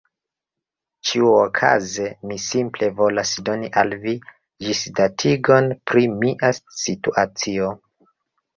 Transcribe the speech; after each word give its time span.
Ĉiuokaze, 1.09 2.07
mi 2.31 2.37
simple 2.45 2.89
volas 3.03 3.35
doni 3.51 3.71
al 3.83 3.95
vi 4.07 4.15
ĝisdatigon 4.69 5.71
pri 5.93 6.09
mia 6.17 6.53
situacio. 6.65 7.73